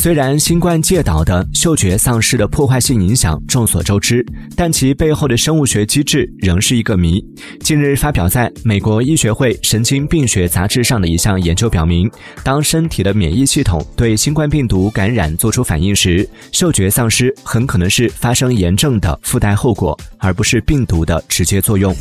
[0.00, 4.24] 虽然新冠介导的嗅觉丧失的破坏性影响众所周知，
[4.56, 7.22] 但其背后的生物学机制仍是一个谜。
[7.60, 12.10] 近日发表在美国医学会神经病学杂志上的一项研究表明，
[12.42, 21.94] 当身体的免疫系统对新冠病毒感染做出反应时，嗅觉丧失很可能是发生炎症的附带后果，而不是病毒的直接作用。